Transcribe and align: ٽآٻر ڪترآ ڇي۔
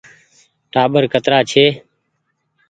ٽآٻر 0.73 1.03
ڪترآ 1.13 1.39
ڇي۔ 1.49 1.65